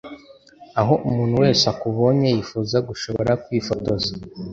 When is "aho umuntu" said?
0.81-1.35